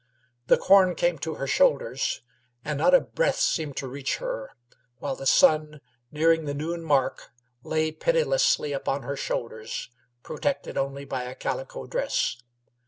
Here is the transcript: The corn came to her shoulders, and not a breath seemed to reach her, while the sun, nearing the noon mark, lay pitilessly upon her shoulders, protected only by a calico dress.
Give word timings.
The 0.47 0.57
corn 0.57 0.95
came 0.95 1.19
to 1.19 1.35
her 1.35 1.45
shoulders, 1.45 2.21
and 2.65 2.79
not 2.79 2.95
a 2.95 3.01
breath 3.01 3.35
seemed 3.37 3.77
to 3.77 3.87
reach 3.87 4.17
her, 4.17 4.49
while 4.97 5.15
the 5.15 5.27
sun, 5.27 5.79
nearing 6.11 6.45
the 6.45 6.55
noon 6.55 6.83
mark, 6.83 7.29
lay 7.61 7.91
pitilessly 7.91 8.73
upon 8.73 9.03
her 9.03 9.15
shoulders, 9.15 9.89
protected 10.23 10.75
only 10.75 11.05
by 11.05 11.25
a 11.25 11.35
calico 11.35 11.85
dress. 11.85 12.35